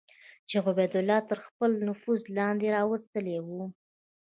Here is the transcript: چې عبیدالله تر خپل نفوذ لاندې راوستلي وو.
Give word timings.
چې 0.47 0.55
عبیدالله 0.67 1.19
تر 1.29 1.39
خپل 1.47 1.71
نفوذ 1.87 2.21
لاندې 2.37 2.67
راوستلي 2.77 3.35
وو. 3.45 3.63